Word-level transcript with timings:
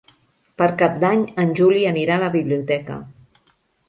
Per 0.59 0.67
Cap 0.77 0.95
d'Any 1.03 1.19
en 1.43 1.51
Juli 1.59 1.83
anirà 1.89 2.15
a 2.15 2.21
la 2.23 2.31
biblioteca. 2.37 2.97